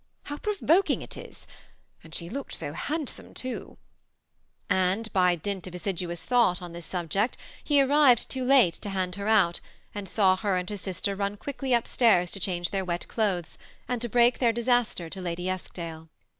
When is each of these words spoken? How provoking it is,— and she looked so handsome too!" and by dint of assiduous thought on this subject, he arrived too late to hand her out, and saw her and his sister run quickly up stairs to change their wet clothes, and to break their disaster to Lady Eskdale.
How 0.23 0.37
provoking 0.37 1.03
it 1.03 1.15
is,— 1.15 1.45
and 2.03 2.15
she 2.15 2.27
looked 2.27 2.55
so 2.55 2.73
handsome 2.73 3.35
too!" 3.35 3.77
and 4.67 5.13
by 5.13 5.35
dint 5.35 5.67
of 5.67 5.75
assiduous 5.75 6.23
thought 6.23 6.59
on 6.59 6.73
this 6.73 6.87
subject, 6.87 7.37
he 7.63 7.79
arrived 7.83 8.27
too 8.27 8.43
late 8.43 8.73
to 8.73 8.89
hand 8.89 9.13
her 9.13 9.27
out, 9.27 9.59
and 9.93 10.09
saw 10.09 10.37
her 10.37 10.55
and 10.57 10.67
his 10.67 10.81
sister 10.81 11.15
run 11.15 11.37
quickly 11.37 11.75
up 11.75 11.87
stairs 11.87 12.31
to 12.31 12.39
change 12.39 12.71
their 12.71 12.83
wet 12.83 13.07
clothes, 13.07 13.59
and 13.87 14.01
to 14.01 14.09
break 14.09 14.39
their 14.39 14.51
disaster 14.51 15.07
to 15.07 15.21
Lady 15.21 15.47
Eskdale. 15.47 16.09